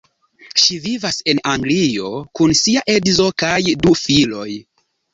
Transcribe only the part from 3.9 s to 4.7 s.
filoj.